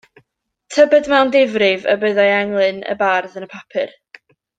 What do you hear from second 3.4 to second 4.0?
yn y papur.